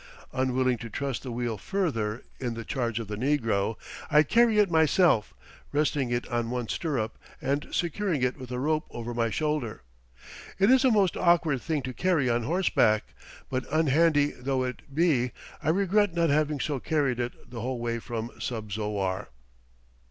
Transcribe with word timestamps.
Unwilling 0.33 0.79
to 0.79 0.89
trust 0.89 1.21
the 1.21 1.31
wheel 1.31 1.59
further 1.59 2.23
in 2.39 2.55
the 2.55 2.65
charge 2.65 2.99
of 2.99 3.07
the 3.07 3.15
negro, 3.17 3.75
I 4.09 4.23
carry 4.23 4.57
it 4.57 4.71
myself, 4.71 5.35
resting 5.71 6.09
it 6.09 6.27
on 6.29 6.49
one 6.49 6.69
stirrup, 6.69 7.19
and 7.39 7.67
securing 7.69 8.23
it 8.23 8.35
with 8.35 8.49
a 8.49 8.57
rope 8.57 8.87
over 8.89 9.13
my 9.13 9.29
shoulder. 9.29 9.83
It 10.57 10.71
is 10.71 10.83
a 10.83 10.89
most 10.89 11.15
awkward 11.15 11.61
thing 11.61 11.83
to 11.83 11.93
carry 11.93 12.31
on 12.31 12.41
horseback; 12.41 13.13
but, 13.47 13.65
unhandy 13.71 14.31
though 14.31 14.63
it 14.63 14.91
be, 14.91 15.33
I 15.61 15.69
regret 15.69 16.15
not 16.15 16.31
having 16.31 16.59
so 16.59 16.79
carried 16.79 17.19
it 17.19 17.51
the 17.51 17.61
whole 17.61 17.77
way 17.79 17.99
from 17.99 18.31
Subzowar. 18.39 19.27